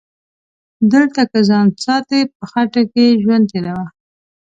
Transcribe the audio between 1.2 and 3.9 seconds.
که ځان ساتي په خټو کې ژوندون تیروه